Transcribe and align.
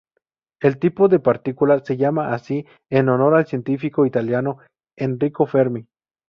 El 0.59 0.79
tipo 0.79 1.09
de 1.09 1.19
partícula 1.19 1.77
se 1.85 1.95
llama 1.95 2.33
así 2.33 2.65
en 2.89 3.07
honor 3.07 3.35
al 3.35 3.45
científico 3.45 4.07
italiano 4.07 4.57
Enrico 4.97 5.45
Fermi. 5.45 5.85